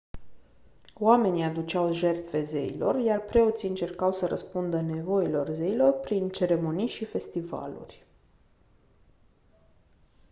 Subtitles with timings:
[0.99, 8.05] oamenii aduceau jertfe zeilor iar preoții încercau să răspundă nevoilor zeilor prin ceremonii și festivaluri